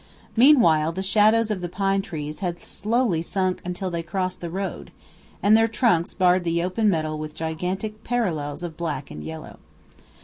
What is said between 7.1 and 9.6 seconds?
with gigantic parallels of black and yellow.